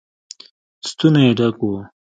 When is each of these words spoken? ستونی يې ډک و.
ستونی 0.89 1.21
يې 1.27 1.31
ډک 1.37 1.57
و. 1.63 1.71